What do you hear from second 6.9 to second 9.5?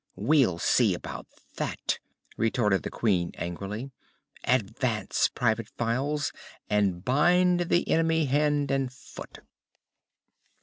bind the enemy hand and foot!"